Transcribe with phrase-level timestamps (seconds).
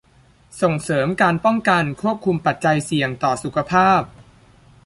[0.61, 4.01] ส่งเสริมการป้องกันควบคุมปัจจัยเสี่ยงต่อสุขภาพ